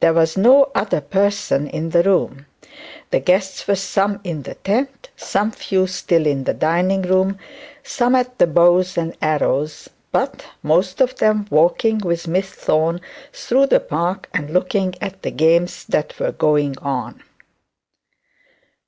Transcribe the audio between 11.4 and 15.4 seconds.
walking with Miss Thorne through the park, and looking at the